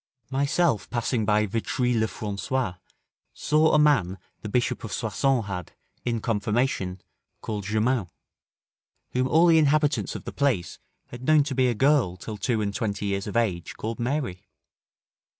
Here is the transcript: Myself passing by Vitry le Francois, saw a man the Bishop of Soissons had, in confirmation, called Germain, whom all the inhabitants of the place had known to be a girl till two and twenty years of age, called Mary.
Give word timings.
Myself 0.31 0.89
passing 0.89 1.25
by 1.25 1.45
Vitry 1.45 1.93
le 1.93 2.07
Francois, 2.07 2.73
saw 3.33 3.71
a 3.73 3.77
man 3.77 4.17
the 4.41 4.49
Bishop 4.49 4.83
of 4.83 4.91
Soissons 4.91 5.45
had, 5.45 5.73
in 6.03 6.19
confirmation, 6.21 6.99
called 7.41 7.65
Germain, 7.65 8.07
whom 9.11 9.27
all 9.27 9.45
the 9.45 9.59
inhabitants 9.59 10.15
of 10.15 10.23
the 10.23 10.33
place 10.33 10.79
had 11.09 11.21
known 11.25 11.43
to 11.43 11.53
be 11.53 11.67
a 11.67 11.75
girl 11.75 12.17
till 12.17 12.37
two 12.37 12.63
and 12.63 12.73
twenty 12.73 13.05
years 13.05 13.27
of 13.27 13.37
age, 13.37 13.75
called 13.77 13.99
Mary. 13.99 14.47